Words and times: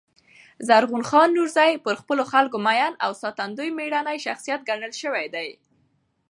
زرغون 0.67 1.03
خان 1.09 1.29
نورزي 1.37 1.71
پر 1.83 1.95
خپلو 2.01 2.23
خلکو 2.33 2.57
مین 2.67 2.93
او 3.05 3.11
ساتندوی 3.21 3.69
مېړنی 3.77 4.17
شخصیت 4.25 4.61
ګڼل 4.69 4.91
سوی 5.01 5.25
دﺉ. 5.33 5.51